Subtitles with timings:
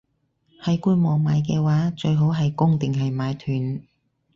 [0.63, 3.83] 喺官網買嘅話，最好係供定係買斷?